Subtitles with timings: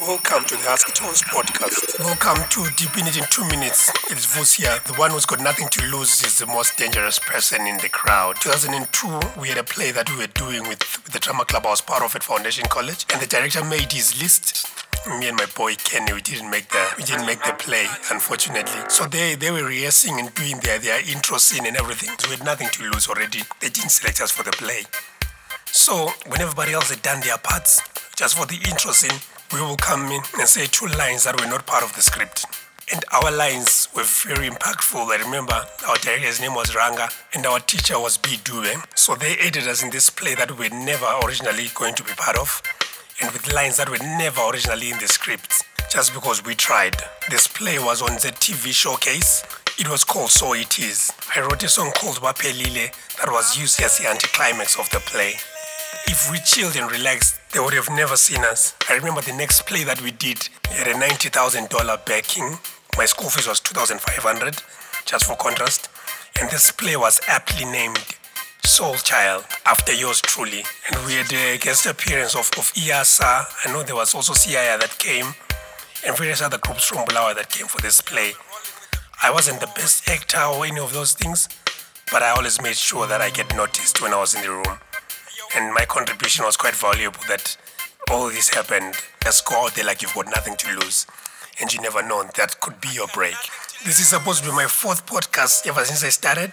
[0.00, 1.98] Welcome to the Husky Tones podcast.
[1.98, 3.88] Welcome to Deep in It in Two Minutes.
[4.12, 4.76] It's Vus here.
[4.84, 8.36] The one who's got nothing to lose is the most dangerous person in the crowd.
[8.36, 10.80] 2002, we had a play that we were doing with
[11.10, 14.20] the drama club I was part of at Foundation College, and the director made his
[14.20, 14.68] list
[15.16, 18.80] me and my boy Kenny, we didn't make the we didn't make the play, unfortunately.
[18.88, 22.10] So they they were rehearsing and doing their their intro scene and everything.
[22.18, 23.40] So we had nothing to lose already.
[23.60, 24.82] They didn't select us for the play.
[25.72, 27.80] So when everybody else had done their parts,
[28.16, 29.20] just for the intro scene,
[29.52, 32.44] we will come in and say two lines that were not part of the script.
[32.92, 35.10] And our lines were very impactful.
[35.10, 35.54] I remember
[35.88, 38.36] our director's name was Ranga and our teacher was B.
[38.44, 38.74] Dube.
[38.96, 42.12] So they aided us in this play that we were never originally going to be
[42.12, 42.62] part of
[43.20, 46.96] and with lines that were never originally in the script, just because we tried.
[47.30, 49.42] This play was on the TV showcase.
[49.78, 51.12] It was called So It Is.
[51.34, 55.34] I wrote a song called Bapelile that was used as the anticlimax of the play.
[56.06, 58.74] If we chilled and relaxed, they would have never seen us.
[58.88, 62.58] I remember the next play that we did had a $90,000 backing.
[62.98, 64.62] My school fees was 2500
[65.06, 65.88] just for contrast.
[66.40, 67.98] And this play was aptly named
[68.64, 70.64] Soul Child after yours truly.
[70.88, 73.46] And we had a guest appearance of, of IYASA.
[73.64, 75.34] I know there was also CIA that came
[76.06, 78.32] and various other groups from Bulawayo that came for this play.
[79.22, 81.48] I wasn't the best actor or any of those things,
[82.12, 84.78] but I always made sure that I get noticed when I was in the room.
[85.56, 87.56] And my contribution was quite valuable that
[88.10, 88.94] all this happened.
[89.24, 91.06] Just go out there like you've got nothing to lose.
[91.58, 93.36] And you never know, that could be your break.
[93.84, 96.52] This is supposed to be my fourth podcast ever since I started.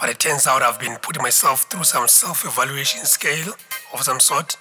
[0.00, 3.54] But it turns out I've been putting myself through some self evaluation scale
[3.92, 4.56] of some sort.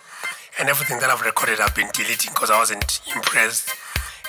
[0.59, 3.71] And everything that I've recorded, I've been deleting because I wasn't impressed.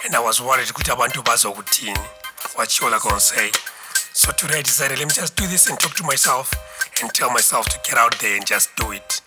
[0.07, 1.99] And I was worried ukuthi abantu bazokuthini
[2.57, 3.51] what you all are going to say.
[4.13, 6.55] So today I decided let me just do this and talk to myself
[7.03, 9.21] and tell myself to get out there and just do it.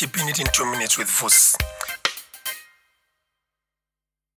[0.00, 1.54] keeping it in two minutes with Voice.